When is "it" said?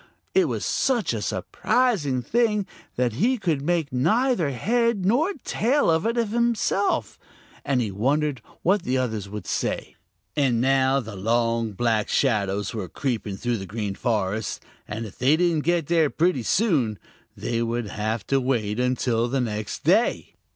0.33-0.45, 6.07-6.15